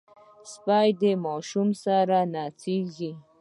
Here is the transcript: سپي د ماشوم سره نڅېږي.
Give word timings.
سپي 0.51 0.87
د 1.01 1.03
ماشوم 1.25 1.69
سره 1.83 2.17
نڅېږي. 2.33 3.11